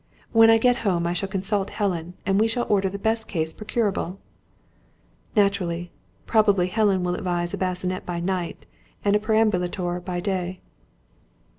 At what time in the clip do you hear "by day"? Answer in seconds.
9.99-10.59